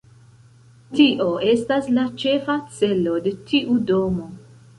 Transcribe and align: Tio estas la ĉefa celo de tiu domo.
Tio 0.95 1.27
estas 1.49 1.89
la 1.99 2.05
ĉefa 2.23 2.57
celo 2.79 3.15
de 3.29 3.35
tiu 3.53 3.79
domo. 3.95 4.29